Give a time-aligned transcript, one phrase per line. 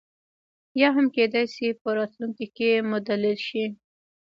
[0.81, 3.65] یا هم کېدای شي په راتلونکي کې مدلل شي.